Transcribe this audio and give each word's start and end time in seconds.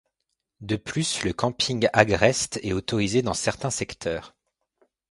De 0.61 0.77
plus 0.77 1.23
le 1.23 1.31
camping 1.31 1.87
agreste 1.93 2.59
est 2.63 2.73
autorisé 2.73 3.21
dans 3.21 3.35
certains 3.35 3.69
secteurs. 3.69 4.35